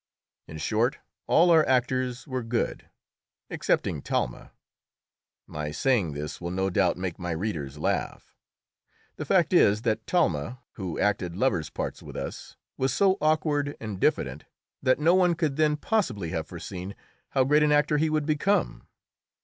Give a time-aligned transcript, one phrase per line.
[0.47, 0.97] In short,
[1.27, 2.89] all our actors were good
[3.51, 4.51] excepting Talma.
[5.45, 8.33] My saying this will no doubt make my readers laugh.
[9.17, 13.99] The fact is, that Talma, who acted lovers' parts with us, was so awkward and
[13.99, 14.45] diffident
[14.81, 16.95] that no one could then possibly have foreseen
[17.29, 18.87] how great an actor he would become.